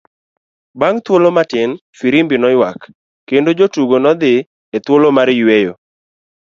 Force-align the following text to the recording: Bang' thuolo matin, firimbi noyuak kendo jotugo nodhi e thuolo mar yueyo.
Bang' 0.79 1.01
thuolo 1.05 1.29
matin, 1.37 1.69
firimbi 1.99 2.35
noyuak 2.39 2.79
kendo 3.27 3.49
jotugo 3.59 3.97
nodhi 4.05 4.33
e 4.75 4.77
thuolo 4.85 5.07
mar 5.17 5.29
yueyo. 5.39 5.73